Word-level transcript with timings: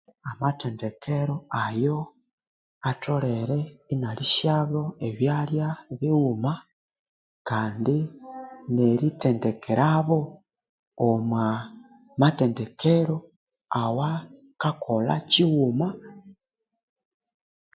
Amathendekero 0.31 1.35
ayo 1.65 1.97
atholere 2.89 3.59
inya 3.91 4.11
lisyabo 4.19 4.81
ebyalya 5.07 5.67
bighuma 5.97 6.53
Kandi 7.49 7.97
nerithendekerabo 8.73 10.19
omu 11.07 11.41
mathendekero 12.21 13.15
awa 13.83 14.09
kakolha 14.61 15.15
kyighuma 15.29 15.87